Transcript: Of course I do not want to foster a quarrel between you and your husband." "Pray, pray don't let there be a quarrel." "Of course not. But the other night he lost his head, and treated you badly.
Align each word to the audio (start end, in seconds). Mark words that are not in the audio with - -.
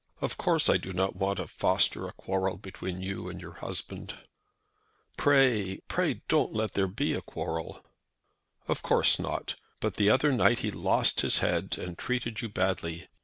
Of 0.19 0.35
course 0.35 0.67
I 0.67 0.77
do 0.77 0.93
not 0.93 1.15
want 1.15 1.37
to 1.37 1.45
foster 1.45 2.07
a 2.07 2.11
quarrel 2.11 2.57
between 2.57 3.03
you 3.03 3.29
and 3.29 3.39
your 3.39 3.57
husband." 3.61 4.15
"Pray, 5.15 5.81
pray 5.89 6.23
don't 6.27 6.55
let 6.55 6.73
there 6.73 6.87
be 6.87 7.13
a 7.13 7.21
quarrel." 7.21 7.85
"Of 8.67 8.81
course 8.81 9.19
not. 9.19 9.57
But 9.79 9.97
the 9.97 10.09
other 10.09 10.31
night 10.31 10.57
he 10.61 10.71
lost 10.71 11.21
his 11.21 11.37
head, 11.37 11.77
and 11.79 11.99
treated 11.99 12.41
you 12.41 12.49
badly. 12.49 13.09